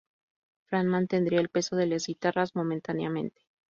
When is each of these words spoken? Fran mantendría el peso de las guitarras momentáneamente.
Fran 0.65 0.87
mantendría 0.87 1.41
el 1.41 1.49
peso 1.49 1.75
de 1.75 1.85
las 1.85 2.07
guitarras 2.07 2.55
momentáneamente. 2.55 3.43